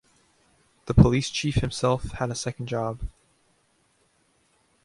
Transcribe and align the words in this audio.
The 0.87 0.95
police 0.95 1.29
chief 1.29 1.57
himself 1.57 2.13
had 2.13 2.31
a 2.31 2.35
second 2.35 2.65
job. 2.65 3.01